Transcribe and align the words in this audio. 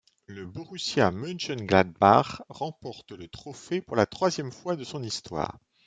Le 0.25 0.47
Borussia 0.47 1.11
Mönchengladbach 1.11 2.41
remporte 2.49 3.11
le 3.11 3.27
trophée 3.27 3.81
pour 3.81 3.95
la 3.95 4.07
troisième 4.07 4.51
fois 4.51 4.75
de 4.75 4.83
son 4.83 5.03
histoire. 5.03 5.59